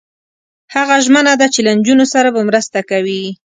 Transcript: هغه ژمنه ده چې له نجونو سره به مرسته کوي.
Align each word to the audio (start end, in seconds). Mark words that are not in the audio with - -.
هغه 0.73 0.95
ژمنه 1.05 1.33
ده 1.39 1.47
چې 1.53 1.59
له 1.65 1.71
نجونو 1.77 2.05
سره 2.13 2.29
به 2.35 2.41
مرسته 2.49 2.79
کوي. 2.89 3.23